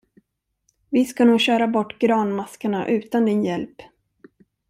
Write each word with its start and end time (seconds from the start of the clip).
Vi 0.89 1.05
ska 1.05 1.25
nog 1.25 1.39
köra 1.41 1.67
bort 1.67 1.99
granmaskarna 1.99 2.87
utan 2.87 3.25
din 3.25 3.43
hjälp. 3.43 3.81